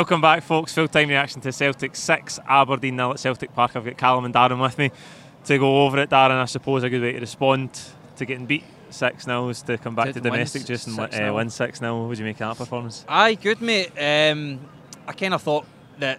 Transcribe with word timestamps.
Welcome 0.00 0.22
back, 0.22 0.42
folks. 0.42 0.72
Full 0.72 0.88
time 0.88 1.10
reaction 1.10 1.42
to 1.42 1.52
Celtic 1.52 1.94
6, 1.94 2.38
Aberdeen 2.48 2.96
nil 2.96 3.10
at 3.10 3.20
Celtic 3.20 3.52
Park. 3.52 3.76
I've 3.76 3.84
got 3.84 3.98
Callum 3.98 4.24
and 4.24 4.32
Darren 4.32 4.58
with 4.58 4.78
me 4.78 4.90
to 5.44 5.58
go 5.58 5.84
over 5.84 5.98
it. 5.98 6.08
Darren, 6.08 6.40
I 6.40 6.46
suppose 6.46 6.82
a 6.84 6.88
good 6.88 7.02
way 7.02 7.12
to 7.12 7.20
respond 7.20 7.78
to 8.16 8.24
getting 8.24 8.46
beat 8.46 8.64
6 8.88 9.24
0 9.24 9.50
is 9.50 9.60
to 9.60 9.76
come 9.76 9.94
back 9.94 10.06
to, 10.06 10.12
To 10.14 10.20
domestic 10.22 10.64
just 10.64 10.86
and 10.86 10.96
6-0. 10.96 11.28
uh, 11.28 11.34
win 11.34 11.50
6 11.50 11.78
0. 11.78 12.06
Would 12.06 12.18
you 12.18 12.24
make 12.24 12.40
of 12.40 12.56
that 12.56 12.56
performance? 12.56 13.04
Aye, 13.10 13.34
good 13.34 13.60
mate. 13.60 13.92
Um, 13.98 14.60
I 15.06 15.12
kind 15.12 15.34
of 15.34 15.42
thought 15.42 15.66
that 15.98 16.18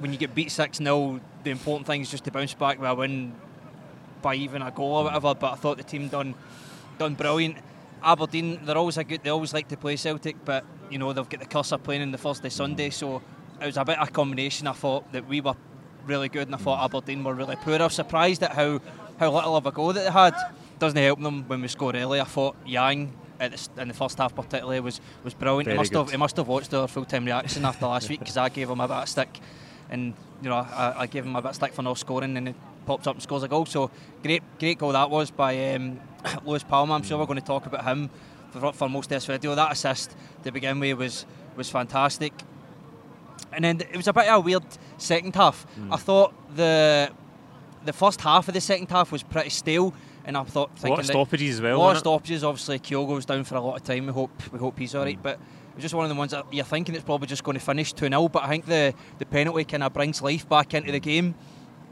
when 0.00 0.12
you 0.12 0.18
get 0.18 0.34
beat 0.34 0.50
6 0.50 0.78
0, 0.78 1.20
the 1.44 1.50
important 1.52 1.86
thing 1.86 2.00
is 2.00 2.10
just 2.10 2.24
to 2.24 2.32
bounce 2.32 2.54
back 2.54 2.80
with 2.80 2.90
a 2.90 2.94
win 2.96 3.32
by 4.20 4.34
even 4.34 4.62
a 4.62 4.72
goal 4.72 4.94
or 4.94 5.04
whatever. 5.04 5.32
But 5.36 5.52
I 5.52 5.54
thought 5.54 5.76
the 5.76 5.84
team 5.84 6.08
done 6.08 6.34
done 6.98 7.14
brilliant. 7.14 7.58
Aberdeen, 8.02 8.58
they're 8.64 8.76
always 8.76 8.96
a 8.96 9.04
good. 9.04 9.22
They 9.22 9.30
always 9.30 9.54
like 9.54 9.68
to 9.68 9.76
play 9.76 9.94
Celtic, 9.94 10.44
but 10.44 10.64
you 10.90 10.98
know 10.98 11.12
they've 11.12 11.28
got 11.28 11.40
the 11.40 11.46
curse 11.46 11.72
of 11.72 11.82
playing 11.82 12.02
in 12.02 12.10
the 12.10 12.18
Thursday 12.18 12.48
Sunday, 12.48 12.90
so 12.90 13.22
it 13.60 13.66
was 13.66 13.76
a 13.76 13.84
bit 13.84 13.98
of 13.98 14.08
a 14.08 14.10
combination. 14.10 14.66
I 14.66 14.72
thought 14.72 15.10
that 15.12 15.26
we 15.26 15.40
were 15.40 15.54
really 16.06 16.28
good, 16.28 16.48
and 16.48 16.54
I 16.54 16.58
thought 16.58 16.84
Aberdeen 16.84 17.24
were 17.24 17.34
really 17.34 17.56
poor. 17.56 17.74
I 17.74 17.84
was 17.84 17.94
surprised 17.94 18.42
at 18.42 18.52
how 18.52 18.80
how 19.18 19.32
little 19.32 19.56
of 19.56 19.66
a 19.66 19.72
go 19.72 19.92
that 19.92 20.04
they 20.04 20.10
had. 20.10 20.34
Doesn't 20.78 20.98
help 20.98 21.20
them 21.20 21.44
when 21.46 21.60
we 21.60 21.68
score 21.68 21.94
early. 21.94 22.20
I 22.20 22.24
thought 22.24 22.56
Yang 22.64 23.12
in 23.40 23.88
the 23.88 23.94
first 23.94 24.18
half 24.18 24.34
particularly 24.34 24.80
was 24.80 25.00
was 25.24 25.34
brilliant. 25.34 25.66
Very 25.66 25.76
he 25.76 25.78
must 25.78 25.92
good. 25.92 25.98
have 25.98 26.10
he 26.10 26.16
must 26.16 26.36
have 26.36 26.48
watched 26.48 26.74
our 26.74 26.88
full 26.88 27.04
time 27.04 27.24
reaction 27.24 27.64
after 27.64 27.86
last 27.86 28.08
week 28.08 28.20
because 28.20 28.36
I 28.36 28.48
gave 28.48 28.68
him 28.68 28.80
a 28.80 28.88
bit 28.88 28.96
of 28.96 29.08
stick, 29.08 29.40
and 29.88 30.14
you 30.42 30.48
know 30.48 30.56
I, 30.56 30.94
I 31.00 31.06
gave 31.06 31.24
him 31.24 31.36
a 31.36 31.42
bit 31.42 31.50
of 31.50 31.54
stick 31.54 31.72
for 31.72 31.82
not 31.82 31.98
scoring, 31.98 32.36
and 32.36 32.48
he 32.48 32.54
pops 32.86 33.06
up 33.06 33.14
and 33.14 33.22
scores 33.22 33.42
a 33.42 33.48
goal. 33.48 33.66
So 33.66 33.90
great 34.22 34.42
great 34.58 34.78
goal 34.78 34.92
that 34.92 35.10
was 35.10 35.30
by 35.30 35.74
um, 35.74 36.00
Luis 36.44 36.62
Palma. 36.62 36.94
I'm 36.94 37.02
sure 37.02 37.18
we're 37.18 37.26
going 37.26 37.40
to 37.40 37.44
talk 37.44 37.66
about 37.66 37.84
him 37.84 38.10
for, 38.50 38.72
for 38.72 38.88
most 38.88 39.06
of 39.06 39.10
this 39.10 39.26
video. 39.26 39.54
That 39.54 39.72
assist 39.72 40.14
to 40.44 40.52
begin 40.52 40.80
with 40.80 40.98
was 40.98 41.26
was 41.56 41.68
fantastic. 41.70 42.32
And 43.52 43.64
then 43.64 43.80
it 43.80 43.96
was 43.96 44.06
a 44.06 44.12
bit 44.12 44.28
of 44.28 44.36
a 44.36 44.40
weird 44.40 44.62
second 44.98 45.34
half. 45.34 45.64
Hmm. 45.74 45.92
I 45.92 45.96
thought 45.96 46.34
the 46.56 47.10
the 47.84 47.92
first 47.92 48.20
half 48.20 48.48
of 48.48 48.54
the 48.54 48.60
second 48.60 48.90
half 48.90 49.10
was 49.10 49.22
pretty 49.22 49.50
stale, 49.50 49.94
and 50.24 50.36
I 50.36 50.44
thought 50.44 50.68
A 50.68 50.72
lot 50.72 50.78
thinking 50.78 51.00
of 51.00 51.06
stoppages 51.06 51.54
as 51.56 51.60
well. 51.62 51.76
a 51.76 51.78
lot 51.78 51.92
of 51.92 51.98
stoppages. 51.98 52.44
Obviously, 52.44 52.78
Kyogo 52.78 53.14
was 53.14 53.24
down 53.24 53.44
for 53.44 53.56
a 53.56 53.60
lot 53.60 53.76
of 53.76 53.84
time. 53.84 54.06
We 54.06 54.12
hope 54.12 54.52
we 54.52 54.58
hope 54.58 54.78
he's 54.78 54.94
all 54.94 55.04
right. 55.04 55.16
Hmm. 55.16 55.22
But 55.22 55.34
it 55.34 55.76
was 55.76 55.82
just 55.82 55.94
one 55.94 56.04
of 56.04 56.08
the 56.10 56.16
ones 56.16 56.32
that 56.32 56.44
you're 56.52 56.64
thinking 56.64 56.94
it's 56.94 57.04
probably 57.04 57.26
just 57.26 57.44
going 57.44 57.56
to 57.56 57.64
finish 57.64 57.92
2 57.92 58.08
0. 58.08 58.28
But 58.28 58.42
I 58.44 58.48
think 58.48 58.66
the, 58.66 58.92
the 59.18 59.26
penalty 59.26 59.64
kind 59.64 59.82
of 59.82 59.92
brings 59.92 60.20
life 60.20 60.48
back 60.48 60.74
into 60.74 60.92
the 60.92 61.00
game 61.00 61.34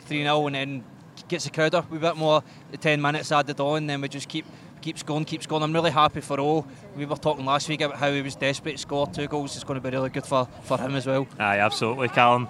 3 0.00 0.22
0 0.22 0.46
and 0.46 0.54
then 0.54 0.84
gets 1.28 1.44
the 1.44 1.50
crowd 1.50 1.74
up 1.74 1.90
a 1.92 1.96
bit 1.96 2.16
more. 2.16 2.42
The 2.70 2.76
10 2.76 3.00
minutes 3.00 3.30
added 3.30 3.60
on, 3.60 3.86
then 3.86 4.00
we 4.00 4.08
just 4.08 4.28
keep 4.28 4.46
keeps 4.80 5.02
going, 5.02 5.24
keeps 5.24 5.46
going. 5.46 5.62
I'm 5.62 5.72
really 5.72 5.90
happy 5.90 6.20
for 6.20 6.40
O. 6.40 6.66
We 6.96 7.04
were 7.04 7.16
talking 7.16 7.44
last 7.44 7.68
week 7.68 7.80
about 7.80 7.98
how 7.98 8.12
he 8.12 8.22
was 8.22 8.36
desperate 8.36 8.72
to 8.72 8.78
score 8.78 9.06
two 9.06 9.26
goals. 9.26 9.54
It's 9.54 9.64
going 9.64 9.80
to 9.80 9.90
be 9.90 9.94
really 9.94 10.10
good 10.10 10.24
for, 10.24 10.46
for 10.62 10.78
him 10.78 10.94
as 10.94 11.06
well. 11.06 11.26
Aye, 11.38 11.58
absolutely, 11.58 12.08
Callum. 12.08 12.48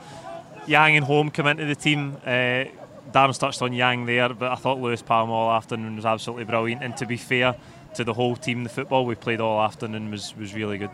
Yang 0.66 0.96
and 0.96 1.04
Holm 1.06 1.30
come 1.30 1.46
into 1.46 1.64
the 1.64 1.74
team. 1.74 2.16
Uh, 2.24 2.64
Darren's 3.10 3.38
touched 3.38 3.62
on 3.62 3.72
Yang 3.72 4.06
there, 4.06 4.28
but 4.28 4.52
I 4.52 4.56
thought 4.56 4.78
Luis 4.78 5.00
Palma 5.00 5.32
all 5.32 5.50
afternoon 5.50 5.96
was 5.96 6.04
absolutely 6.04 6.44
brilliant. 6.44 6.82
And 6.82 6.96
to 6.98 7.06
be 7.06 7.16
fair 7.16 7.56
to 7.94 8.04
the 8.04 8.12
whole 8.12 8.36
team, 8.36 8.64
the 8.64 8.70
football 8.70 9.06
we 9.06 9.14
played 9.14 9.40
all 9.40 9.62
afternoon 9.62 10.10
was, 10.10 10.36
was 10.36 10.52
really 10.52 10.76
good. 10.76 10.90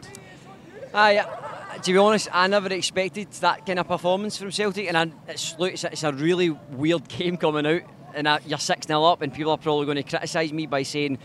Aye, 0.95 1.25
to 1.83 1.93
be 1.93 1.99
honest, 1.99 2.29
I 2.33 2.47
never 2.47 2.73
expected 2.73 3.31
that 3.41 3.67
kind 3.67 3.79
of 3.79 3.89
performance 3.89 4.37
from 4.39 4.51
Celtic, 4.51 4.87
and 4.89 4.97
I, 4.97 5.11
it's, 5.29 5.59
look, 5.59 5.73
it's, 5.73 5.85
a, 5.85 5.93
it's 5.93 6.03
a 6.05 6.13
really 6.13 6.51
weird 6.51 7.09
game 7.19 7.37
coming 7.37 7.67
out, 7.67 7.83
and 8.15 8.29
I, 8.29 8.41
you're 8.47 8.59
6 8.59 8.87
0 8.87 9.05
up, 9.05 9.23
and 9.23 9.33
people 9.33 9.53
are 9.53 9.59
probably 9.59 9.87
going 9.87 9.97
to 9.97 10.03
criticise 10.03 10.53
me 10.53 10.67
by 10.67 10.83
saying 10.83 11.19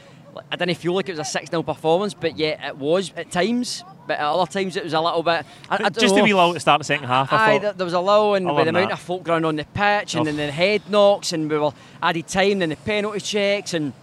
I 0.52 0.56
didn't 0.56 0.75
feel 0.78 0.94
like 0.94 1.09
it 1.09 1.14
was 1.14 1.19
a 1.19 1.25
6 1.25 1.50
0 1.50 1.64
performance, 1.64 2.14
but 2.14 2.38
yet 2.38 2.59
it 2.64 2.78
was 2.78 3.12
at 3.18 3.31
times, 3.31 3.84
but 4.07 4.19
at 4.19 4.25
other 4.25 4.50
times 4.50 4.75
it 4.75 4.84
was 4.84 4.94
a 4.94 5.01
little 5.01 5.23
bit. 5.23 5.46
I, 5.69 5.84
I 5.85 5.90
Just 5.90 6.16
know. 6.16 6.22
a 6.22 6.23
wee 6.23 6.34
lull 6.34 6.53
to 6.53 6.59
start 6.59 6.79
the 6.79 6.85
second 6.85 7.07
half, 7.07 7.31
I 7.34 7.56
Aye, 7.56 7.59
thought. 7.59 7.78
there, 7.78 7.85
was 7.85 7.94
a 7.94 8.00
lull, 8.00 8.35
and 8.35 8.46
with 8.46 8.66
the 8.66 8.69
amount 8.69 8.90
that. 8.90 8.94
of 8.94 9.00
folk 9.00 9.28
running 9.28 9.46
on 9.46 9.56
the 9.56 9.66
pitch, 9.66 10.16
and 10.16 10.22
Oh. 10.22 10.23
then 10.25 10.38
the 10.38 10.52
head 10.52 10.84
knocks, 10.90 11.34
and 11.34 11.50
we 11.50 11.57
were 11.57 11.72
added 12.02 12.28
time, 12.28 12.59
then 12.59 12.69
the 12.69 12.75
penalty 12.75 13.19
checks, 13.19 13.73
and 13.73 13.94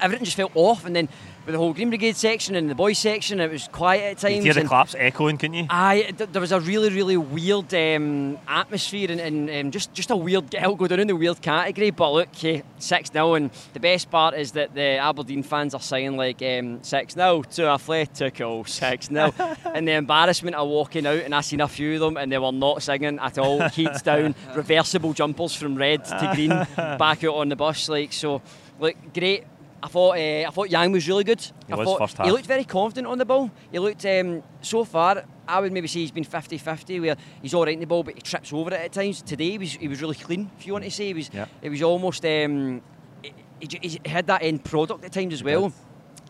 everything 0.00 0.24
just 0.24 0.36
felt 0.36 0.52
off. 0.54 0.84
And 0.84 0.94
then 0.94 1.08
the 1.52 1.58
whole 1.58 1.72
Green 1.72 1.88
Brigade 1.88 2.16
section 2.16 2.54
and 2.54 2.68
the 2.70 2.74
boys 2.74 2.98
section, 2.98 3.40
it 3.40 3.50
was 3.50 3.68
quiet 3.68 4.12
at 4.12 4.18
times. 4.18 4.36
could 4.36 4.44
hear 4.44 4.54
the 4.54 4.64
claps 4.64 4.94
echoing, 4.98 5.38
couldn't 5.38 5.54
you? 5.54 5.66
Aye, 5.70 6.12
th- 6.16 6.30
there 6.30 6.40
was 6.40 6.52
a 6.52 6.60
really, 6.60 6.90
really 6.90 7.16
weird 7.16 7.72
um, 7.74 8.38
atmosphere 8.46 9.10
and, 9.10 9.20
and 9.20 9.50
um, 9.50 9.70
just, 9.70 9.92
just 9.94 10.10
a 10.10 10.16
weird 10.16 10.54
I'll 10.56 10.74
go 10.74 10.86
down 10.86 11.00
in 11.00 11.06
the 11.06 11.16
weird 11.16 11.40
category. 11.40 11.90
But 11.90 12.12
look, 12.12 12.28
6 12.34 13.10
0. 13.10 13.34
And 13.34 13.50
the 13.72 13.80
best 13.80 14.10
part 14.10 14.34
is 14.34 14.52
that 14.52 14.74
the 14.74 14.98
Aberdeen 14.98 15.42
fans 15.42 15.74
are 15.74 15.80
saying, 15.80 16.16
like, 16.16 16.42
um, 16.42 16.82
6 16.82 17.14
0 17.14 17.42
to 17.42 17.62
Atletico, 17.62 18.68
6 18.68 19.08
0. 19.08 19.34
and 19.74 19.88
the 19.88 19.92
embarrassment 19.92 20.56
of 20.56 20.68
walking 20.68 21.06
out, 21.06 21.22
and 21.22 21.34
I 21.34 21.40
seen 21.40 21.60
a 21.60 21.68
few 21.68 21.94
of 21.94 22.00
them, 22.00 22.16
and 22.16 22.30
they 22.30 22.38
were 22.38 22.52
not 22.52 22.82
singing 22.82 23.18
at 23.18 23.38
all. 23.38 23.68
Heats 23.68 24.02
down, 24.02 24.34
reversible 24.54 25.12
jumpers 25.12 25.54
from 25.54 25.76
red 25.76 26.04
to 26.04 26.32
green, 26.34 26.48
back 26.76 27.24
out 27.24 27.34
on 27.34 27.48
the 27.48 27.56
bus. 27.56 27.88
Like, 27.88 28.12
so, 28.12 28.42
look, 28.80 28.96
great. 29.14 29.44
I 29.82 29.88
thought 29.88 30.16
uh, 30.16 30.48
I 30.48 30.50
thought 30.50 30.70
Yang 30.70 30.92
was 30.92 31.08
really 31.08 31.24
good. 31.24 31.40
He 31.40 31.72
I 31.72 31.76
was 31.76 31.86
thought 31.86 31.98
first 31.98 32.18
he 32.22 32.30
looked 32.30 32.46
very 32.46 32.64
confident 32.64 33.06
on 33.06 33.18
the 33.18 33.24
ball. 33.24 33.50
He 33.70 33.78
looked 33.78 34.04
um, 34.04 34.42
so 34.60 34.84
far. 34.84 35.24
I 35.46 35.60
would 35.60 35.72
maybe 35.72 35.88
say 35.88 36.00
he's 36.00 36.10
been 36.10 36.24
50-50 36.24 37.00
where 37.00 37.16
he's 37.40 37.54
all 37.54 37.64
right 37.64 37.72
in 37.72 37.80
the 37.80 37.86
ball, 37.86 38.02
but 38.02 38.14
he 38.14 38.20
trips 38.20 38.52
over 38.52 38.70
it 38.70 38.80
at 38.80 38.92
times. 38.92 39.22
Today 39.22 39.50
he 39.52 39.58
was 39.58 39.72
he 39.74 39.88
was 39.88 40.00
really 40.02 40.16
clean. 40.16 40.50
If 40.58 40.66
you 40.66 40.72
want 40.72 40.84
to 40.84 40.90
say, 40.90 41.06
he 41.06 41.14
was 41.14 41.30
Yeah. 41.32 41.46
it 41.62 41.70
was 41.70 41.82
almost 41.82 42.24
um, 42.24 42.82
he, 43.22 43.32
he- 43.60 43.88
he 43.88 44.00
had 44.10 44.26
that 44.26 44.42
end 44.42 44.64
product 44.64 45.04
at 45.04 45.12
times 45.12 45.32
as 45.34 45.42
well. 45.44 45.72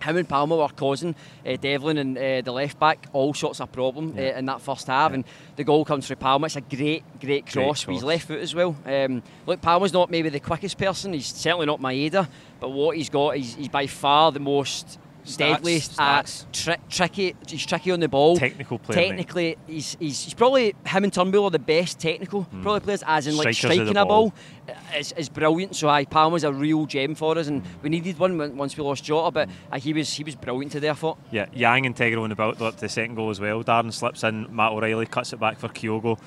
Him 0.02 0.16
and 0.16 0.28
Palma 0.28 0.56
were 0.56 0.68
causing 0.68 1.14
uh, 1.46 1.56
Devlin 1.56 1.98
and 1.98 2.16
uh, 2.18 2.40
the 2.42 2.52
left 2.52 2.78
back 2.78 3.06
all 3.12 3.34
sorts 3.34 3.60
of 3.60 3.72
problem 3.72 4.14
uh, 4.16 4.20
in 4.20 4.46
that 4.46 4.60
first 4.60 4.86
half, 4.86 5.12
and 5.12 5.24
the 5.56 5.64
goal 5.64 5.84
comes 5.84 6.06
through 6.06 6.16
Palma. 6.16 6.46
It's 6.46 6.56
a 6.56 6.60
great, 6.60 7.02
great 7.20 7.46
cross 7.46 7.86
with 7.86 7.94
his 7.94 8.02
cross. 8.02 8.08
left 8.08 8.26
foot 8.28 8.40
as 8.40 8.54
well. 8.54 8.76
Um, 8.84 9.22
look, 9.46 9.60
Palma's 9.60 9.92
not 9.92 10.10
maybe 10.10 10.28
the 10.28 10.40
quickest 10.40 10.78
person. 10.78 11.12
He's 11.12 11.26
certainly 11.26 11.66
not 11.66 11.80
Maeda, 11.80 12.28
but 12.60 12.70
what 12.70 12.96
he's 12.96 13.08
got, 13.10 13.36
he's, 13.36 13.54
he's 13.54 13.68
by 13.68 13.86
far 13.86 14.32
the 14.32 14.40
most 14.40 14.98
Stats, 15.28 15.36
deadly, 15.36 15.76
uh, 15.76 16.22
stats. 16.22 16.44
tri- 16.52 16.78
tricky. 16.88 17.36
He's 17.46 17.64
tricky 17.66 17.90
on 17.90 18.00
the 18.00 18.08
ball. 18.08 18.36
Technical 18.36 18.78
player, 18.78 18.96
mate. 18.98 19.06
Technically, 19.08 19.58
he's, 19.66 19.96
he's, 20.00 20.24
he's 20.24 20.34
probably 20.34 20.74
him 20.86 21.04
and 21.04 21.12
Turnbull 21.12 21.44
are 21.44 21.50
the 21.50 21.58
best 21.58 21.98
technical 22.00 22.44
probably 22.62 22.80
players, 22.80 23.02
as 23.06 23.26
in 23.26 23.36
like. 23.36 23.54
Strikers 23.54 23.58
striking 23.76 23.94
the 23.94 24.02
a 24.02 24.06
ball. 24.06 24.30
ball. 24.30 24.76
Is, 24.96 25.12
is 25.12 25.28
brilliant. 25.28 25.74
So 25.76 25.88
aye, 25.88 26.04
Palma's 26.04 26.44
a 26.44 26.52
real 26.52 26.86
gem 26.86 27.14
for 27.14 27.36
us, 27.38 27.46
and 27.46 27.62
we 27.82 27.88
needed 27.88 28.18
one 28.18 28.56
once 28.56 28.76
we 28.76 28.82
lost 28.82 29.04
Jota. 29.04 29.30
But 29.30 29.48
aye, 29.72 29.78
he 29.78 29.92
was 29.92 30.12
he 30.12 30.24
was 30.24 30.34
brilliant 30.34 30.72
today. 30.72 30.90
I 30.90 30.94
thought. 30.94 31.18
Yeah, 31.30 31.46
Yang 31.52 31.84
integral 31.86 32.24
in 32.24 32.30
the 32.30 32.36
build 32.36 32.60
up 32.60 32.74
to 32.74 32.80
the 32.80 32.88
second 32.88 33.14
goal 33.14 33.30
as 33.30 33.40
well. 33.40 33.62
Darren 33.64 33.92
slips 33.92 34.24
in, 34.24 34.54
Matt 34.54 34.72
O'Riley 34.72 35.06
cuts 35.06 35.32
it 35.32 35.40
back 35.40 35.58
for 35.58 35.68
Kyogo. 35.68 36.18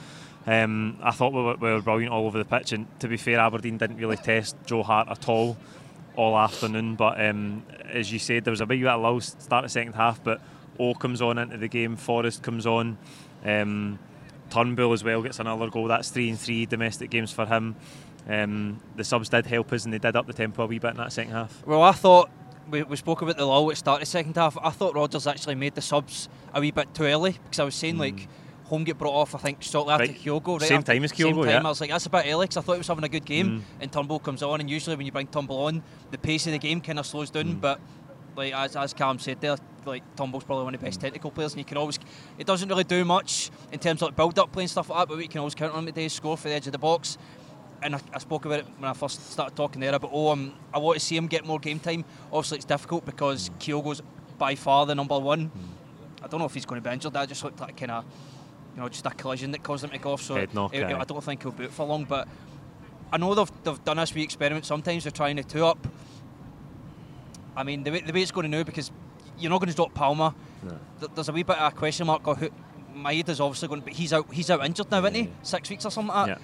Um, 0.47 0.97
I 1.03 1.11
thought 1.11 1.33
we 1.33 1.41
were, 1.43 1.55
we 1.55 1.69
were 1.69 1.81
brilliant 1.81 2.11
all 2.11 2.25
over 2.25 2.39
the 2.39 2.45
pitch, 2.45 2.71
and 2.71 2.87
to 2.99 3.07
be 3.07 3.17
fair, 3.17 3.39
Aberdeen 3.39 3.77
didn't 3.77 3.97
really 3.97 4.17
test 4.17 4.55
Joe 4.65 4.81
Hart 4.81 5.07
at 5.07 5.29
all 5.29 5.55
all 6.15 6.37
afternoon. 6.37 6.95
But 6.95 7.23
um, 7.23 7.63
as 7.89 8.11
you 8.11 8.19
said, 8.19 8.43
there 8.43 8.51
was 8.51 8.61
a 8.61 8.65
bit 8.65 8.81
of 8.83 8.93
a 8.93 8.97
lull 8.97 9.21
start 9.21 9.65
of 9.65 9.71
second 9.71 9.93
half, 9.93 10.23
but 10.23 10.41
O 10.79 10.93
comes 10.93 11.21
on 11.21 11.37
into 11.37 11.57
the 11.57 11.67
game, 11.67 11.95
Forrest 11.95 12.43
comes 12.43 12.65
on, 12.65 12.97
um, 13.45 13.99
Turnbull 14.49 14.93
as 14.93 15.03
well 15.03 15.21
gets 15.21 15.39
another 15.39 15.69
goal. 15.69 15.87
That's 15.87 16.09
three 16.09 16.29
and 16.29 16.39
three 16.39 16.65
domestic 16.65 17.09
games 17.09 17.31
for 17.31 17.45
him. 17.45 17.75
Um, 18.27 18.81
the 18.95 19.03
subs 19.03 19.29
did 19.29 19.45
help 19.45 19.71
us, 19.73 19.85
and 19.85 19.93
they 19.93 19.99
did 19.99 20.15
up 20.15 20.27
the 20.27 20.33
tempo 20.33 20.63
a 20.63 20.67
wee 20.67 20.79
bit 20.79 20.91
in 20.91 20.97
that 20.97 21.13
second 21.13 21.33
half. 21.33 21.65
Well, 21.65 21.81
I 21.81 21.91
thought 21.91 22.29
we, 22.69 22.83
we 22.83 22.95
spoke 22.95 23.21
about 23.21 23.37
the 23.37 23.45
lull 23.45 23.71
at 23.71 23.77
start 23.77 24.01
of 24.01 24.07
the 24.07 24.11
second 24.11 24.35
half. 24.35 24.57
I 24.61 24.69
thought 24.69 24.95
Rodgers 24.95 25.27
actually 25.27 25.55
made 25.55 25.75
the 25.75 25.81
subs 25.81 26.29
a 26.53 26.59
wee 26.59 26.71
bit 26.71 26.93
too 26.93 27.03
early 27.03 27.31
because 27.31 27.59
I 27.59 27.63
was 27.63 27.75
saying 27.75 27.97
like 27.97 28.27
Holm 28.71 28.85
get 28.85 28.97
brought 28.97 29.13
off. 29.13 29.35
I 29.35 29.37
think 29.37 29.61
shortly 29.61 29.91
after. 29.93 30.05
Right. 30.05 30.17
Kyogo. 30.17 30.57
Right 30.57 30.67
Same 30.69 30.77
after- 30.77 30.93
time 30.93 31.03
as 31.03 31.11
Same 31.11 31.27
Kyogo, 31.35 31.41
time. 31.43 31.49
yeah. 31.49 31.59
I 31.59 31.69
was 31.69 31.81
like, 31.81 31.89
that's 31.89 32.05
about 32.05 32.25
Alex. 32.25 32.55
I 32.55 32.61
thought 32.61 32.71
he 32.73 32.77
was 32.77 32.87
having 32.87 33.03
a 33.03 33.09
good 33.09 33.25
game. 33.25 33.47
Mm. 33.49 33.61
And 33.81 33.91
Turnbull 33.91 34.19
comes 34.19 34.41
on, 34.41 34.61
and 34.61 34.69
usually 34.69 34.95
when 34.95 35.05
you 35.05 35.11
bring 35.11 35.27
Turnbull 35.27 35.65
on, 35.65 35.83
the 36.09 36.17
pace 36.17 36.47
of 36.47 36.53
the 36.53 36.57
game 36.57 36.79
kind 36.79 36.97
of 36.97 37.05
slows 37.05 37.29
down. 37.29 37.55
Mm. 37.55 37.61
But 37.61 37.81
like 38.37 38.53
as, 38.53 38.77
as 38.77 38.93
Cam 38.93 39.19
said 39.19 39.41
there, 39.41 39.57
like 39.85 40.03
Turnbull's 40.15 40.45
probably 40.45 40.63
one 40.63 40.73
of 40.73 40.79
the 40.79 40.85
best 40.85 41.01
technical 41.01 41.31
players, 41.31 41.51
and 41.51 41.59
you 41.59 41.65
can 41.65 41.75
always. 41.75 41.99
It 42.37 42.47
doesn't 42.47 42.69
really 42.69 42.85
do 42.85 43.03
much 43.03 43.51
in 43.73 43.79
terms 43.79 44.01
of 44.01 44.07
like 44.07 44.15
build 44.15 44.39
up 44.39 44.53
play 44.53 44.63
and 44.63 44.69
stuff 44.71 44.89
like 44.89 44.99
that, 44.99 45.07
but 45.09 45.17
we 45.17 45.27
can 45.27 45.39
always 45.39 45.53
count 45.53 45.73
on 45.73 45.79
him 45.79 45.85
today, 45.87 46.07
score 46.07 46.37
for 46.37 46.47
the 46.47 46.55
edge 46.55 46.65
of 46.65 46.71
the 46.71 46.79
box. 46.79 47.17
And 47.83 47.95
I, 47.95 47.99
I 48.13 48.19
spoke 48.19 48.45
about 48.45 48.59
it 48.59 48.65
when 48.77 48.89
I 48.89 48.93
first 48.93 49.31
started 49.31 49.55
talking 49.55 49.81
there 49.81 49.93
about 49.93 50.11
oh, 50.13 50.29
um, 50.29 50.53
I 50.73 50.77
want 50.77 50.97
to 50.99 51.05
see 51.05 51.17
him 51.17 51.27
get 51.27 51.45
more 51.45 51.59
game 51.59 51.79
time. 51.79 52.05
Obviously, 52.31 52.57
it's 52.59 52.65
difficult 52.65 53.05
because 53.05 53.49
Kyogo's 53.59 54.01
by 54.37 54.55
far 54.55 54.85
the 54.85 54.95
number 54.95 55.19
one. 55.19 55.51
I 56.23 56.27
don't 56.27 56.39
know 56.39 56.45
if 56.45 56.53
he's 56.53 56.65
going 56.65 56.79
to 56.81 56.87
be 56.87 56.93
injured. 56.93 57.13
That 57.13 57.27
just 57.27 57.43
looked 57.43 57.59
like 57.59 57.75
kind 57.75 57.89
of, 57.91 58.05
you 58.75 58.81
know, 58.81 58.89
just 58.89 59.05
a 59.05 59.09
collision 59.09 59.51
that 59.51 59.63
caused 59.63 59.83
him 59.83 59.89
to 59.91 59.97
go 59.97 60.13
off. 60.13 60.21
So 60.21 60.35
Head 60.35 60.53
knock, 60.53 60.73
I- 61.01 61.03
don't 61.05 61.23
think 61.23 61.41
he'll 61.43 61.51
boot 61.51 61.71
for 61.71 61.85
long. 61.85 62.05
But 62.05 62.27
I 63.11 63.17
know 63.17 63.33
they've, 63.35 63.51
they've 63.63 63.83
done 63.83 63.97
this 63.97 64.13
wee 64.13 64.23
experiment. 64.23 64.65
Sometimes 64.65 65.03
they're 65.03 65.11
trying 65.11 65.35
to 65.37 65.43
two 65.43 65.65
up. 65.65 65.85
I 67.55 67.63
mean, 67.63 67.83
the 67.83 67.91
way, 67.91 68.01
the 68.01 68.13
way 68.13 68.21
it's 68.21 68.31
going 68.31 68.49
to 68.49 68.57
now 68.57 68.63
because 68.63 68.91
you're 69.37 69.49
not 69.49 69.59
going 69.59 69.69
to 69.69 69.75
drop 69.75 69.93
Palma. 69.93 70.33
Th- 70.99 71.11
There's 71.15 71.29
a 71.29 71.33
wee 71.33 71.43
bit 71.43 71.57
of 71.57 71.73
a 71.73 71.75
question 71.75 72.07
mark 72.07 72.27
on 72.27 72.35
who. 72.37 72.49
Maeda's 72.93 73.39
obviously 73.39 73.69
going, 73.69 73.79
but 73.81 73.93
he's 73.93 74.11
out. 74.11 74.31
He's 74.33 74.51
out 74.51 74.65
injured 74.65 74.91
now, 74.91 74.99
isn't 74.99 75.13
he? 75.15 75.29
Six 75.43 75.69
weeks 75.69 75.85
or 75.85 75.91
something 75.91 76.13
like 76.13 76.27
that. 76.27 76.39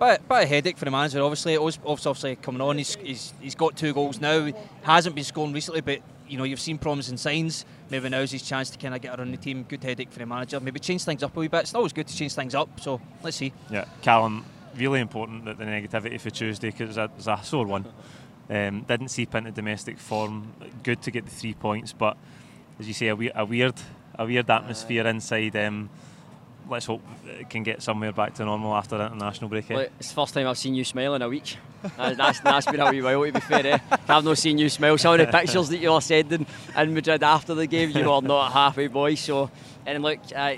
Yeah. 0.00 0.08
Bit, 0.16 0.28
bit 0.28 0.42
of 0.42 0.48
headache 0.48 0.76
for 0.76 0.84
the 0.86 0.90
manager, 0.90 1.22
obviously. 1.22 1.54
It 1.54 1.62
was 1.62 1.78
obviously 1.86 2.34
coming 2.34 2.60
on. 2.60 2.78
He's, 2.78 2.96
he's, 2.96 3.32
he's 3.40 3.54
got 3.54 3.76
two 3.76 3.94
goals 3.94 4.20
now. 4.20 4.50
Hasn't 4.82 5.14
been 5.14 5.22
scoring 5.24 5.52
recently, 5.52 5.82
but 5.82 6.00
you 6.28 6.38
know, 6.38 6.44
you've 6.44 6.60
seen 6.60 6.78
promising 6.78 7.16
signs. 7.16 7.64
Maybe 7.90 8.08
now's 8.08 8.30
his 8.32 8.42
chance 8.42 8.70
to 8.70 8.78
kind 8.78 8.94
of 8.94 9.00
get 9.02 9.18
around 9.18 9.30
the 9.30 9.36
team. 9.36 9.64
Good 9.68 9.82
headache 9.82 10.10
for 10.10 10.18
the 10.20 10.26
manager. 10.26 10.58
Maybe 10.60 10.80
change 10.80 11.04
things 11.04 11.22
up 11.22 11.36
a 11.36 11.40
wee 11.40 11.48
bit. 11.48 11.60
It's 11.62 11.74
always 11.74 11.92
good 11.92 12.06
to 12.08 12.16
change 12.16 12.34
things 12.34 12.54
up. 12.54 12.80
So 12.80 13.00
let's 13.22 13.36
see. 13.36 13.52
Yeah, 13.70 13.84
Callum, 14.02 14.44
really 14.76 15.00
important 15.00 15.44
that 15.44 15.58
the 15.58 15.64
negativity 15.64 16.20
for 16.20 16.30
Tuesday 16.30 16.70
because 16.70 16.96
it 16.96 17.10
was 17.16 17.26
a 17.28 17.38
sore 17.42 17.66
one. 17.66 17.86
Um, 18.50 18.82
didn't 18.82 19.08
seep 19.08 19.34
into 19.34 19.50
domestic 19.52 19.98
form. 19.98 20.52
Good 20.82 21.00
to 21.02 21.10
get 21.10 21.24
the 21.24 21.30
three 21.30 21.54
points, 21.54 21.92
but 21.92 22.16
as 22.78 22.86
you 22.88 22.92
say, 22.94 23.08
a, 23.08 23.16
we- 23.16 23.30
a 23.34 23.44
weird, 23.44 23.74
a 24.18 24.26
weird 24.26 24.50
atmosphere 24.50 25.06
inside. 25.06 25.56
Um, 25.56 25.88
let's 26.68 26.86
hope 26.86 27.02
it 27.26 27.48
can 27.50 27.62
get 27.62 27.82
somewhere 27.82 28.12
back 28.12 28.34
to 28.34 28.44
normal 28.44 28.74
after 28.74 28.98
the 28.98 29.06
international 29.06 29.48
break. 29.48 29.70
eh? 29.70 29.74
Like, 29.76 29.92
it's 29.98 30.08
the 30.08 30.14
first 30.14 30.34
time 30.34 30.46
I've 30.46 30.58
seen 30.58 30.74
you 30.74 30.84
smile 30.84 31.14
in 31.14 31.22
a 31.22 31.28
week. 31.28 31.56
That- 31.96 32.16
that's, 32.16 32.40
that's 32.40 32.66
been 32.66 32.80
a 32.80 32.90
wee 32.90 33.02
while, 33.02 33.24
to 33.24 33.32
be 33.32 33.40
fair. 33.40 33.66
Eh? 33.66 33.78
I've 34.08 34.24
not 34.24 34.38
seen 34.38 34.58
you 34.58 34.68
smile. 34.68 34.96
Some 34.98 35.14
of 35.14 35.26
the 35.26 35.26
pictures 35.32 35.68
that 35.68 35.78
you 35.78 35.92
were 35.92 36.00
sending 36.00 36.46
in 36.76 36.94
Madrid 36.94 37.22
after 37.22 37.54
the 37.54 37.66
game, 37.66 37.90
you 37.90 38.10
were 38.10 38.20
not 38.22 38.50
a 38.50 38.52
happy 38.52 38.88
boy. 38.88 39.14
So, 39.14 39.50
and 39.86 40.02
look, 40.02 40.18
uh, 40.34 40.54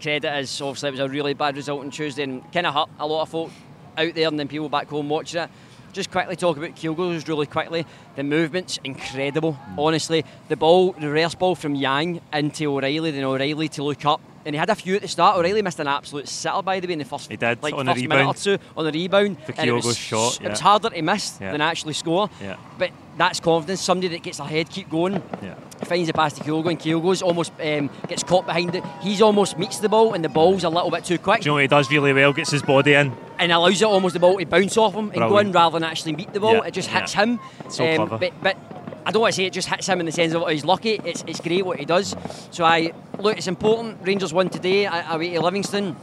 credit 0.00 0.38
is 0.38 0.60
obviously 0.60 0.88
it 0.88 0.92
was 0.92 1.00
a 1.00 1.08
really 1.08 1.34
bad 1.34 1.56
result 1.56 1.80
on 1.84 1.90
Tuesday 1.90 2.22
and 2.24 2.50
kind 2.52 2.66
of 2.66 2.74
hurt 2.74 2.88
a 2.98 3.06
lot 3.06 3.22
of 3.22 3.28
folk 3.28 3.50
out 3.96 4.14
there 4.14 4.28
and 4.28 4.38
then 4.38 4.48
people 4.48 4.68
back 4.68 4.88
home 4.88 5.08
watching 5.08 5.42
it. 5.42 5.50
Just 5.92 6.10
quickly 6.10 6.36
talk 6.36 6.56
about 6.56 6.74
Kyogo's 6.74 7.28
really 7.28 7.44
quickly. 7.44 7.84
The 8.16 8.22
movement's 8.24 8.78
incredible, 8.82 9.58
honestly. 9.76 10.24
The 10.48 10.56
ball, 10.56 10.92
the 10.92 11.10
reverse 11.10 11.34
ball 11.34 11.54
from 11.54 11.74
Yang 11.74 12.22
into 12.32 12.64
O'Riley, 12.74 13.10
then 13.10 13.24
O'Riley 13.24 13.68
to 13.68 13.82
look 13.84 14.06
up. 14.06 14.22
And 14.44 14.54
he 14.54 14.58
had 14.58 14.70
a 14.70 14.74
few 14.74 14.96
at 14.96 15.02
the 15.02 15.08
start. 15.08 15.36
O'Riley 15.38 15.62
missed 15.62 15.78
an 15.78 15.86
absolute 15.86 16.28
sitter, 16.28 16.62
by 16.62 16.80
the 16.80 16.86
way, 16.88 16.94
in 16.94 16.98
the 16.98 17.04
first, 17.04 17.30
He 17.30 17.36
did, 17.36 17.62
like, 17.62 17.74
on 17.74 17.86
the 17.86 17.92
first 17.92 18.02
minute 18.08 18.14
or 18.16 18.18
rebound. 18.18 18.36
two 18.38 18.58
on 18.76 18.84
the 18.84 18.92
rebound. 18.92 19.38
For 19.44 19.52
and 19.56 19.68
it 19.68 19.72
was, 19.72 19.84
Kyogo's 19.86 19.96
shot, 19.98 20.40
It 20.42 20.50
was 20.50 20.60
harder 20.60 20.90
to 20.90 21.02
miss 21.02 21.38
Yeah. 21.40 21.52
than 21.52 21.60
actually 21.60 21.92
score. 21.94 22.28
Yeah. 22.42 22.56
But 22.78 22.90
that's 23.16 23.38
confidence. 23.40 23.80
Somebody 23.80 24.08
that 24.08 24.22
gets 24.24 24.40
ahead, 24.40 24.68
keep 24.70 24.90
going 24.90 25.22
Yeah. 25.42 25.54
finds 25.84 26.08
the 26.08 26.12
pass 26.12 26.32
to 26.34 26.42
Kyogo 26.42 26.70
and 26.70 26.78
Kyogo's 26.80 27.22
almost 27.22 27.52
um, 27.62 27.88
gets 28.08 28.22
caught 28.24 28.46
behind 28.46 28.74
it. 28.74 28.82
He's 29.00 29.22
almost 29.22 29.58
meets 29.58 29.78
the 29.78 29.88
ball 29.88 30.14
and 30.14 30.24
the 30.24 30.28
ball's 30.28 30.64
a 30.64 30.68
little 30.68 30.90
bit 30.90 31.04
too 31.04 31.18
quick 31.18 31.42
Do 31.42 31.46
you 31.46 31.50
know 31.50 31.54
what 31.54 31.62
he 31.62 31.68
does 31.68 31.90
really 31.90 32.12
well? 32.12 32.32
Gets 32.32 32.50
his 32.50 32.62
body 32.62 32.94
in. 32.94 33.12
and 33.38 33.52
allows 33.52 33.80
it 33.80 33.84
almost 33.84 34.14
the 34.14 34.20
ball 34.20 34.38
to 34.38 34.46
bounce 34.46 34.76
off 34.76 34.94
him 34.94 35.10
and 35.10 35.20
go 35.20 35.38
in 35.38 35.52
rather 35.52 35.78
than 35.78 35.88
actually 35.88 36.14
meet 36.16 36.32
the 36.32 36.40
ball. 36.40 36.54
Yeah, 36.54 36.64
It 36.64 36.74
just 36.74 36.88
yeah. 36.90 37.00
hits 37.00 37.12
him. 37.12 37.38
So 37.68 37.94
clever. 37.96 38.18
But, 38.18 38.32
but 38.42 38.56
I 39.04 39.10
don't 39.10 39.20
want 39.20 39.34
to 39.34 39.36
say 39.36 39.44
it 39.44 39.52
just 39.52 39.68
hits 39.68 39.86
him 39.88 40.00
in 40.00 40.06
the 40.06 40.12
sense 40.12 40.32
of 40.34 40.48
he's 40.48 40.64
lucky. 40.64 41.00
It's, 41.04 41.24
it's 41.26 41.40
great 41.40 41.66
what 41.66 41.78
he 41.78 41.84
does. 41.84 42.14
So 42.50 42.64
I 42.64 42.92
look, 43.18 43.36
it's 43.36 43.48
important. 43.48 43.98
Rangers 44.06 44.32
won 44.32 44.48
today 44.48 44.86
away 44.86 45.30
to 45.30 45.40
Livingston. 45.40 45.96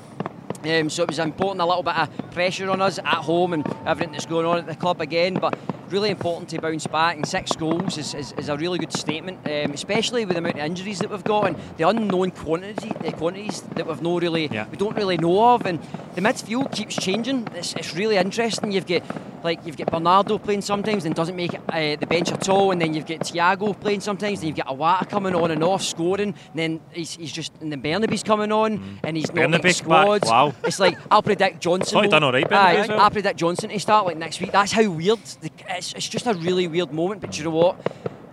Um, 0.64 0.90
so 0.90 1.04
it 1.04 1.10
was 1.10 1.20
important, 1.20 1.62
a 1.62 1.66
little 1.66 1.84
bit 1.84 1.96
of 1.96 2.32
pressure 2.32 2.70
on 2.70 2.82
us 2.82 3.00
at 3.00 3.06
home 3.06 3.54
and 3.54 3.66
everything 3.86 4.12
that's 4.12 4.26
going 4.26 4.46
on 4.46 4.58
at 4.58 4.68
the 4.68 4.76
club 4.76 5.00
again. 5.00 5.36
But 5.36 5.58
really 5.92 6.10
important 6.10 6.50
to 6.50 6.62
bounce 6.62 6.88
back, 6.88 7.16
and 7.16 7.28
six 7.28 7.52
goals 7.54 7.98
is, 7.98 8.14
is, 8.14 8.32
is 8.34 8.50
a 8.50 8.58
really 8.58 8.80
good 8.80 8.94
statement, 8.94 9.40
um, 9.46 9.72
especially 9.72 10.26
with 10.26 10.36
the 10.36 10.40
amount 10.40 10.56
of 10.56 10.62
injuries 10.66 11.00
that 11.00 11.10
we've 11.10 11.24
got 11.24 11.48
and 11.48 11.56
the 11.78 11.88
unknown 11.88 12.32
quantity, 12.32 12.92
the 13.02 13.12
quantities 13.12 13.62
that 13.76 13.88
we've 13.88 14.02
no 14.02 14.20
really, 14.20 14.48
Yeah. 14.48 14.68
we 14.70 14.78
don't 14.78 14.96
really 14.96 15.18
know 15.18 15.54
of. 15.54 15.66
And 15.66 15.80
the 16.16 16.22
midfield 16.22 16.72
keeps 16.72 16.96
changing. 16.96 17.48
It's, 17.56 17.74
it's 17.74 17.94
really 17.96 18.18
interesting. 18.18 18.72
You've 18.72 18.88
got 18.88 19.04
like 19.42 19.66
you've 19.66 19.78
got 19.78 19.90
Bernardo 19.90 20.38
playing 20.38 20.62
sometimes 20.62 21.06
and 21.06 21.16
doesn't 21.16 21.36
make 21.36 21.54
uh, 21.54 21.96
the 21.96 22.06
bench 22.08 22.30
at 22.32 22.50
all, 22.50 22.72
and 22.72 22.82
then 22.82 22.94
you've 22.94 23.06
got 23.06 23.20
Thiago 23.20 23.80
playing 23.80 24.02
sometimes, 24.02 24.40
and 24.40 24.48
you've 24.50 24.58
got 24.58 24.68
Iwata 24.68 25.10
coming 25.10 25.34
on 25.34 25.50
and 25.52 25.64
off 25.64 25.82
scoring, 25.82 26.34
and 26.52 26.56
then 26.56 26.82
he's, 26.92 27.16
he's 27.16 27.32
just 27.32 27.54
and 27.62 27.72
then 27.72 27.82
Bernabei's 27.82 28.22
coming 28.24 28.52
on 28.52 29.00
and 29.04 29.16
he's 29.16 29.28
not 29.28 29.50
making 29.50 29.52
Bernabei's 29.62 29.82
back, 29.82 30.26
wow. 30.26 30.54
It's 30.66 30.80
like 30.80 30.98
I'll 31.10 31.22
predict 31.24 31.62
Johnson. 31.62 32.00
Will- 32.02 32.10
done 32.10 32.24
all 32.24 32.34
right, 32.34 32.52
as 32.52 32.88
well. 32.90 33.00
I'll 33.00 33.10
predict 33.12 33.40
Johnson 33.40 33.70
to 33.70 33.80
start 33.80 34.06
like 34.06 34.18
next 34.18 34.42
week. 34.42 34.52
That's 34.52 34.72
how 34.74 34.90
weird. 34.90 35.20
The, 35.42 35.50
it's, 35.80 35.94
it's 35.94 36.08
just 36.10 36.28
a 36.28 36.34
really 36.34 36.68
weird 36.68 36.94
moment. 36.94 37.22
But 37.22 37.38
you 37.38 37.44
know 37.46 37.50
what? 37.50 37.78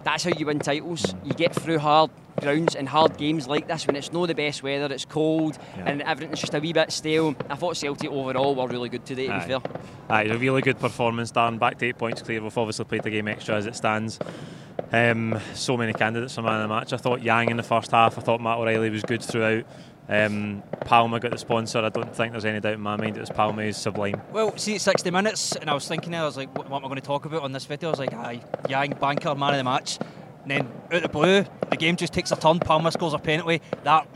That's 0.04 0.24
how 0.24 0.30
you 0.36 0.46
win 0.46 0.58
titles. 0.60 1.14
You 1.24 1.32
get 1.32 1.54
through 1.54 1.78
hard 1.78 2.10
grounds 2.40 2.74
and 2.76 2.88
hard 2.88 3.16
games 3.16 3.48
like 3.48 3.66
this 3.66 3.86
when 3.86 3.96
it's 3.96 4.12
not 4.12 4.26
the 4.26 4.34
best 4.34 4.62
weather, 4.62 4.92
it's 4.94 5.04
cold, 5.06 5.56
Yeah. 5.76 5.84
and 5.86 6.02
everything's 6.02 6.40
just 6.40 6.54
a 6.54 6.60
wee 6.60 6.72
bit 6.72 6.92
stale. 6.92 7.34
I 7.48 7.56
thought 7.56 7.76
Celtic 7.76 8.10
overall 8.10 8.54
were 8.54 8.68
really 8.68 8.88
good 8.90 9.04
today. 9.06 9.26
To 9.28 9.32
Aye. 9.34 9.40
be 9.40 9.46
fair. 9.46 9.60
Aye, 10.10 10.22
a 10.24 10.36
really 10.38 10.60
good 10.62 10.78
performance, 10.78 11.30
Dan. 11.30 11.58
Back 11.58 11.78
to 11.78 11.86
eight 11.86 11.98
points 11.98 12.22
clear. 12.22 12.42
We've 12.42 12.56
obviously 12.58 12.84
played 12.84 13.02
the 13.04 13.10
game 13.10 13.26
extra 13.26 13.56
as 13.56 13.66
it 13.66 13.74
stands. 13.74 14.18
Um, 14.92 15.40
so 15.54 15.76
many 15.76 15.92
candidates 15.92 16.34
for 16.34 16.42
man 16.42 16.60
of 16.60 16.68
the 16.68 16.74
match. 16.74 16.92
I 16.92 16.98
thought 16.98 17.22
Yang 17.22 17.50
in 17.50 17.56
the 17.56 17.62
first 17.64 17.90
half. 17.90 18.16
I 18.18 18.20
thought 18.20 18.40
Matt 18.40 18.58
O'Riley 18.58 18.90
was 18.90 19.02
good 19.02 19.22
throughout. 19.22 19.64
Um, 20.08 20.62
Palma 20.82 21.18
got 21.18 21.32
the 21.32 21.38
sponsor. 21.38 21.80
I 21.80 21.88
don't 21.88 22.14
think 22.14 22.32
there's 22.32 22.44
any 22.44 22.60
doubt 22.60 22.74
in 22.74 22.80
my 22.80 22.96
mind 22.96 23.16
it 23.16 23.20
was 23.20 23.30
Palma. 23.30 23.64
He's 23.64 23.76
sublime. 23.76 24.20
Well, 24.32 24.56
see, 24.56 24.74
it's 24.76 24.84
60 24.84 25.10
minutes, 25.10 25.56
and 25.56 25.68
I 25.68 25.74
was 25.74 25.88
thinking, 25.88 26.14
I 26.14 26.24
was 26.24 26.36
like, 26.36 26.56
what, 26.56 26.70
what 26.70 26.78
am 26.78 26.84
I 26.84 26.88
going 26.88 27.00
to 27.00 27.06
talk 27.06 27.24
about 27.24 27.42
on 27.42 27.52
this 27.52 27.64
video? 27.64 27.88
I 27.88 27.90
was 27.90 27.98
like, 28.00 28.12
aye, 28.14 28.40
Yang, 28.68 28.94
banker, 29.00 29.34
man 29.34 29.50
of 29.50 29.56
the 29.58 29.64
match. 29.64 29.98
And 30.42 30.50
then 30.50 30.72
out 30.92 31.02
the 31.02 31.08
blue, 31.08 31.44
the 31.70 31.76
game 31.76 31.96
just 31.96 32.12
takes 32.12 32.30
a 32.30 32.36
turn. 32.36 32.60
Palma 32.60 32.92
scores 32.92 33.14
a 33.14 33.18
penalty. 33.18 33.60
That 33.82 34.06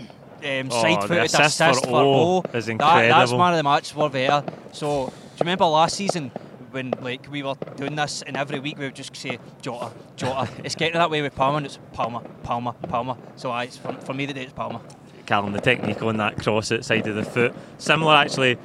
um, 0.45 0.69
Oh, 0.71 0.81
side 0.83 1.03
footed 1.03 1.25
assist 1.25 1.61
assist, 1.61 1.85
for 1.85 1.91
for 1.91 1.97
O 1.97 2.13
O 2.13 2.39
is 2.39 2.43
that- 2.45 2.53
that's 2.53 2.69
incredible. 2.69 3.39
man 3.39 3.53
of 3.55 3.57
the 3.57 3.63
match 3.65 3.93
for 3.93 4.09
there. 4.09 4.45
So, 4.73 5.07
do 5.07 5.13
you 5.13 5.41
remember 5.41 5.65
last 5.67 5.97
season? 5.97 6.31
When 6.71 6.93
like 7.03 7.29
we 7.29 7.43
were 7.43 7.57
doing 7.75 7.97
this, 7.97 8.23
and 8.23 8.37
every 8.37 8.61
week 8.61 8.79
we 8.79 8.85
would 8.85 8.95
just 8.95 9.17
say 9.17 9.41
Jota, 9.61 9.91
Jota. 10.15 10.49
it's 10.63 10.77
getting 10.77 10.99
that 11.01 11.11
way 11.11 11.21
with 11.21 11.35
Palma, 11.35 11.57
and 11.57 11.67
it's 11.67 11.81
Palma, 11.93 12.21
Palma, 12.45 12.75
Palma. 12.89 13.19
So 13.35 13.51
aye, 13.51 13.65
it's 13.65 13.77
for, 13.77 13.93
for 13.95 14.15
me 14.15 14.25
today 14.29 14.45
it's 14.45 14.53
Palma. 14.53 14.81
Callum, 15.31 15.53
the 15.53 15.61
technique 15.61 16.03
on 16.03 16.17
that 16.17 16.43
cross 16.43 16.73
outside 16.73 17.07
of 17.07 17.15
the 17.15 17.23
foot. 17.23 17.55
Similar, 17.79 18.17
actually, 18.17 18.59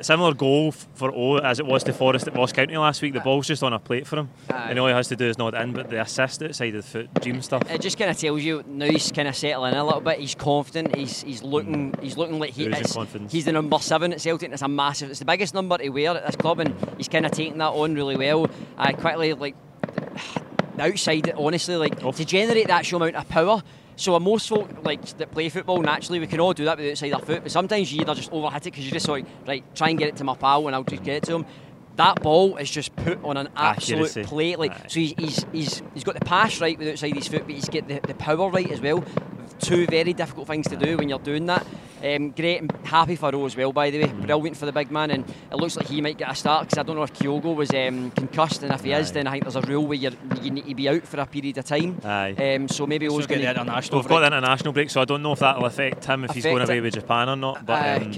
similar 0.00 0.34
goal 0.34 0.72
for 0.72 1.12
O 1.14 1.36
as 1.38 1.60
it 1.60 1.66
was 1.66 1.84
to 1.84 1.92
Forrest 1.92 2.26
at 2.26 2.34
Ross 2.34 2.52
County 2.52 2.76
last 2.76 3.00
week. 3.00 3.14
The 3.14 3.20
ball's 3.20 3.46
just 3.46 3.62
on 3.62 3.72
a 3.72 3.78
plate 3.78 4.08
for 4.08 4.16
him, 4.18 4.28
Aye. 4.50 4.70
and 4.70 4.78
all 4.80 4.88
he 4.88 4.92
has 4.92 5.06
to 5.06 5.14
do 5.14 5.26
is 5.26 5.38
nod 5.38 5.54
in. 5.54 5.72
But 5.72 5.88
the 5.88 6.00
assist 6.00 6.42
outside 6.42 6.74
of 6.74 6.84
the 6.84 6.90
foot, 6.90 7.14
dream 7.22 7.40
stuff. 7.42 7.62
It 7.70 7.80
just 7.80 7.96
kind 7.96 8.10
of 8.10 8.18
tells 8.18 8.42
you 8.42 8.64
now 8.66 8.86
he's 8.86 9.12
kind 9.12 9.28
of 9.28 9.36
settling 9.36 9.72
in 9.74 9.78
a 9.78 9.84
little 9.84 10.00
bit. 10.00 10.18
He's 10.18 10.34
confident. 10.34 10.96
He's 10.96 11.22
he's 11.22 11.44
looking 11.44 11.94
he's 12.02 12.16
looking 12.16 12.40
like 12.40 12.50
he 12.54 12.66
is. 12.66 12.96
He's 13.30 13.44
the 13.44 13.52
number 13.52 13.78
seven 13.78 14.12
at 14.12 14.20
Celtic. 14.20 14.46
And 14.46 14.54
it's 14.54 14.62
a 14.62 14.68
massive. 14.68 15.10
It's 15.10 15.20
the 15.20 15.24
biggest 15.24 15.54
number 15.54 15.78
to 15.78 15.88
wear 15.90 16.16
at 16.16 16.26
this 16.26 16.34
club, 16.34 16.58
and 16.58 16.74
he's 16.96 17.06
kind 17.08 17.24
of 17.24 17.30
taking 17.30 17.58
that 17.58 17.68
on 17.70 17.94
really 17.94 18.16
well. 18.16 18.50
I 18.76 18.94
quickly 18.94 19.32
like 19.34 19.54
outside. 20.80 21.32
Honestly, 21.36 21.76
like 21.76 22.02
Off. 22.02 22.16
to 22.16 22.24
generate 22.24 22.66
that 22.66 22.84
show 22.84 22.96
amount 22.96 23.14
of 23.14 23.28
power. 23.28 23.62
So 24.00 24.18
most 24.18 24.48
folk 24.48 24.82
like 24.82 25.04
that 25.18 25.30
play 25.30 25.50
football 25.50 25.82
naturally, 25.82 26.20
we 26.20 26.26
can 26.26 26.40
all 26.40 26.54
do 26.54 26.64
that 26.64 26.78
with 26.78 26.86
the 26.86 26.90
outside 26.92 27.12
our 27.12 27.20
foot. 27.20 27.42
But 27.42 27.52
sometimes 27.52 27.92
you 27.92 28.00
either 28.00 28.14
just 28.14 28.30
overhit 28.30 28.56
it 28.56 28.64
because 28.64 28.86
you 28.86 28.90
just 28.90 29.06
like 29.08 29.26
right, 29.46 29.62
try 29.74 29.90
and 29.90 29.98
get 29.98 30.08
it 30.08 30.16
to 30.16 30.24
my 30.24 30.34
pal, 30.34 30.66
and 30.66 30.74
I'll 30.74 30.84
just 30.84 31.02
get 31.02 31.16
it 31.16 31.22
to 31.24 31.34
him. 31.34 31.46
That 31.96 32.22
ball 32.22 32.56
is 32.56 32.70
just 32.70 32.96
put 32.96 33.22
on 33.22 33.36
an 33.36 33.50
absolute 33.54 34.08
Accuracy. 34.08 34.24
plate. 34.24 34.58
Like 34.58 34.72
Aye. 34.72 34.88
so, 34.88 35.00
he's, 35.00 35.14
he's 35.18 35.46
he's 35.52 35.82
he's 35.92 36.04
got 36.04 36.18
the 36.18 36.24
pass 36.24 36.62
right 36.62 36.78
with 36.78 36.88
outside 36.88 37.14
his 37.14 37.28
foot, 37.28 37.42
but 37.44 37.54
he's 37.54 37.68
got 37.68 37.88
the, 37.88 38.00
the 38.06 38.14
power 38.14 38.48
right 38.48 38.70
as 38.70 38.80
well. 38.80 39.04
Two 39.58 39.86
very 39.86 40.14
difficult 40.14 40.46
things 40.46 40.66
to 40.68 40.76
do 40.76 40.96
when 40.96 41.10
you're 41.10 41.18
doing 41.18 41.44
that. 41.46 41.66
Um, 42.02 42.30
great 42.30 42.60
and 42.62 42.72
happy 42.84 43.16
for 43.16 43.34
O 43.34 43.44
as 43.46 43.56
well, 43.56 43.72
by 43.72 43.90
the 43.90 44.00
way. 44.00 44.08
Mm. 44.08 44.26
Brilliant 44.26 44.56
for 44.56 44.66
the 44.66 44.72
big 44.72 44.90
man, 44.90 45.10
and 45.10 45.24
it 45.50 45.56
looks 45.56 45.76
like 45.76 45.86
he 45.86 46.00
might 46.00 46.16
get 46.18 46.30
a 46.30 46.34
start 46.34 46.66
because 46.66 46.78
I 46.78 46.82
don't 46.82 46.96
know 46.96 47.02
if 47.02 47.12
Kyogo 47.12 47.54
was 47.54 47.70
um, 47.70 48.10
concussed, 48.12 48.62
and 48.62 48.72
if 48.72 48.82
he 48.82 48.92
is, 48.92 49.12
then 49.12 49.26
I 49.26 49.32
think 49.32 49.44
there's 49.44 49.56
a 49.56 49.60
rule 49.62 49.86
where 49.86 49.98
you're, 49.98 50.12
you 50.42 50.50
need 50.50 50.66
to 50.66 50.74
be 50.74 50.88
out 50.88 51.02
for 51.06 51.20
a 51.20 51.26
period 51.26 51.58
of 51.58 51.64
time. 51.64 52.00
Aye. 52.04 52.54
Um, 52.54 52.68
so 52.68 52.86
maybe 52.86 53.06
So 53.08 53.16
Oh's 53.16 53.26
get 53.26 53.36
going 53.36 53.46
the 53.46 53.54
to 53.54 53.60
international. 53.60 53.98
We've 54.00 54.08
got 54.08 54.20
break. 54.20 54.30
the 54.30 54.36
international 54.38 54.72
break, 54.72 54.90
so 54.90 55.00
I 55.00 55.04
don't 55.04 55.22
know 55.22 55.32
if 55.32 55.38
that'll 55.40 55.64
affect 55.66 56.04
him 56.04 56.24
if 56.24 56.32
he's 56.32 56.44
going 56.44 56.62
away 56.62 56.78
it. 56.78 56.80
with 56.82 56.94
Japan 56.94 57.28
or 57.28 57.36
not. 57.36 57.66
But 57.66 58.02
uh, 58.02 58.04
um, 58.04 58.12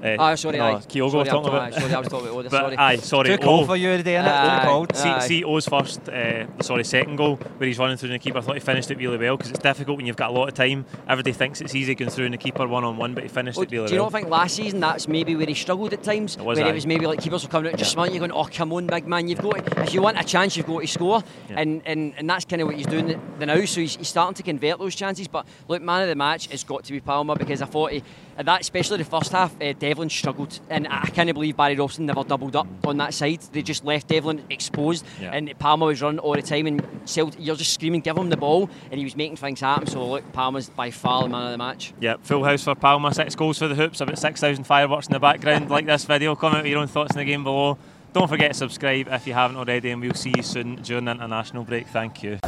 career. 0.00 0.14
eh, 0.14 0.16
Ah, 0.18 0.34
sorry, 0.34 0.58
no, 0.58 0.64
aye. 0.64 0.74
Kyogo 0.76 0.88
sorry, 0.88 1.02
was 1.02 1.14
I'm 1.14 1.24
talking 1.26 1.42
talking- 1.42 1.48
about. 1.48 1.74
Sorry, 1.74 1.94
I 1.94 1.98
was 1.98 2.08
talking 2.08 2.26
about 2.28 2.36
Oda. 2.38 2.50
But 2.50 2.60
Sorry. 2.60 2.76
aye, 2.76 2.96
sorry. 2.96 3.28
Too 3.30 3.38
cold 3.38 3.62
O- 3.62 3.66
for 3.66 3.76
you 3.76 3.96
today, 3.96 4.14
innit? 4.14 4.26
Aye. 4.28 4.58
Too 4.60 4.66
cold. 4.68 4.96
See, 4.96 5.08
Aye. 5.08 5.18
see 5.20 5.44
Oh's 5.44 5.66
first, 5.68 6.08
uh, 6.08 6.62
sorry, 6.62 6.84
second 6.84 7.16
goal 7.16 7.36
where 7.36 7.66
he's 7.66 7.78
running 7.78 7.96
through 7.96 8.10
the 8.10 8.18
keeper. 8.18 8.38
I 8.38 8.40
thought 8.40 8.54
he 8.54 8.60
finished 8.60 8.90
it 8.90 8.98
really 8.98 9.18
well 9.18 9.36
because 9.36 9.50
it's 9.50 9.60
difficult 9.60 9.96
when 9.96 10.06
you've 10.06 10.16
got 10.16 10.30
a 10.30 10.32
lot 10.32 10.48
of 10.48 10.54
time. 10.54 10.84
Everybody 11.08 11.32
thinks 11.32 11.60
it's 11.60 11.74
easy 11.74 11.94
going 11.94 12.10
through 12.10 12.26
in 12.26 12.32
the 12.32 12.38
keeper 12.38 12.66
one 12.66 12.84
on 12.84 12.96
one, 12.96 13.14
but 13.14 13.22
he 13.22 13.28
finished 13.28 13.56
Well, 13.56 13.64
it 13.64 13.70
really 13.70 13.80
well. 13.82 13.88
do 13.88 13.94
you 13.94 14.00
well. 14.00 14.06
not 14.10 14.12
think 14.18 14.28
last 14.28 14.56
season 14.56 14.80
that's 14.80 15.08
maybe 15.08 15.34
where 15.36 15.46
he 15.46 15.54
struggled 15.54 15.92
at 15.92 16.02
times? 16.02 16.36
It 16.36 16.42
was, 16.44 16.58
where 16.58 16.66
aye. 16.66 16.70
it 16.70 16.74
was 16.74 16.86
maybe 16.86 17.06
like 17.06 17.20
keepers 17.20 17.42
were 17.42 17.48
coming 17.50 17.66
out 17.68 17.72
and 17.72 17.78
just 17.78 17.92
smart 17.92 18.12
you 18.12 18.18
going, 18.18 18.32
oh 18.32 18.44
come 18.52 18.72
on, 18.72 18.86
big 18.86 19.06
man, 19.06 19.28
you've 19.28 19.40
got 19.40 19.64
to, 19.66 19.82
if 19.82 19.94
you 19.94 20.02
want 20.02 20.18
a 20.20 20.24
chance, 20.24 20.56
you've 20.56 20.66
got 20.66 20.80
to 20.80 20.86
score, 20.86 21.22
Yeah. 21.50 21.56
and, 21.60 21.82
and 21.86 22.14
and 22.16 22.28
that's 22.30 22.44
kind 22.44 22.62
of 22.62 22.68
what 22.68 22.76
he's 22.76 22.86
doing 22.86 23.18
the 23.38 23.46
now. 23.46 23.64
So 23.64 23.80
he's, 23.80 23.96
he's 23.96 24.08
starting 24.08 24.34
to 24.34 24.42
convert 24.42 24.78
those 24.78 24.94
chances. 24.94 25.28
But 25.28 25.46
look, 25.68 25.82
man 25.82 26.02
of 26.02 26.08
the 26.08 26.14
match 26.14 26.46
has 26.48 26.64
got 26.64 26.84
to 26.84 26.92
be 26.92 27.00
Palma 27.00 27.34
because 27.36 27.62
I 27.62 27.66
thought 27.66 27.92
he, 27.92 28.02
that 28.36 28.60
especially 28.60 28.98
the 28.98 29.04
first 29.04 29.32
half, 29.32 29.54
uh, 29.60 29.72
Devlin 29.88 30.10
struggled, 30.10 30.60
and 30.68 30.86
I 30.86 31.06
can't 31.06 31.32
believe 31.32 31.56
Barry 31.56 31.74
Robson 31.74 32.04
never 32.04 32.22
doubled 32.22 32.54
up 32.54 32.66
on 32.86 32.98
that 32.98 33.14
side. 33.14 33.40
They 33.52 33.62
just 33.62 33.86
left 33.86 34.08
Devlin 34.08 34.44
exposed, 34.50 35.02
Yeah. 35.18 35.30
and 35.32 35.50
Palma 35.58 35.86
was 35.86 36.02
running 36.02 36.18
all 36.18 36.34
the 36.34 36.42
time, 36.42 36.66
and 36.66 36.86
you're 37.38 37.56
just 37.56 37.72
screaming, 37.72 38.02
give 38.02 38.18
him 38.18 38.28
the 38.28 38.36
ball, 38.36 38.68
and 38.90 38.98
he 38.98 39.04
was 39.04 39.16
making 39.16 39.36
things 39.36 39.60
happen. 39.60 39.86
So 39.86 40.06
look, 40.06 40.30
Palma's 40.34 40.68
by 40.68 40.90
far 40.90 41.22
the 41.22 41.30
man 41.30 41.46
of 41.46 41.52
the 41.52 41.56
match. 41.56 41.94
Yeah, 42.00 42.16
full 42.20 42.44
house 42.44 42.64
for 42.64 42.74
Palma, 42.74 43.14
six 43.14 43.34
goals 43.34 43.58
for 43.58 43.66
the 43.66 43.74
hoops, 43.74 44.02
about 44.02 44.18
6,000 44.18 44.64
fireworks 44.64 45.06
in 45.06 45.14
the 45.14 45.20
background. 45.20 45.70
like 45.76 45.86
this 45.86 46.04
video, 46.04 46.36
comment 46.36 46.64
with 46.64 46.70
your 46.70 46.80
own 46.80 46.86
thoughts 46.88 47.12
in 47.14 47.18
the 47.20 47.24
game 47.24 47.42
below. 47.42 47.78
Don't 48.12 48.28
forget 48.28 48.52
to 48.52 48.58
subscribe 48.58 49.08
if 49.10 49.26
you 49.26 49.32
haven't 49.32 49.56
already, 49.56 49.88
and 49.90 50.02
we'll 50.02 50.12
see 50.12 50.34
you 50.36 50.42
soon 50.42 50.76
during 50.82 51.06
the 51.06 51.12
international 51.12 51.64
break. 51.64 51.86
Thank 51.86 52.22
you. 52.22 52.38